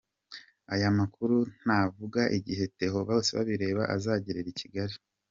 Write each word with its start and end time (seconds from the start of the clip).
Aya 0.73 0.89
makuru 0.99 1.37
ntavuga 1.63 2.21
igihe 2.37 2.63
Theo 2.77 2.99
Bosebabireba 3.09 3.83
azagerera 3.95 4.49
i 4.53 4.57
Kigali. 4.61 4.95